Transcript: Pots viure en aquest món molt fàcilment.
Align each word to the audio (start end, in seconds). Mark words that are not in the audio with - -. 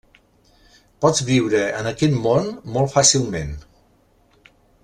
Pots 1.05 1.21
viure 1.27 1.61
en 1.81 1.91
aquest 1.91 2.17
món 2.25 2.51
molt 2.79 2.93
fàcilment. 2.97 3.55